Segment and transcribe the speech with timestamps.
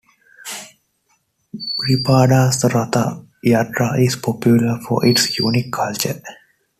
[1.77, 6.19] Baripada's Ratha Yatra is popular for its unique culture.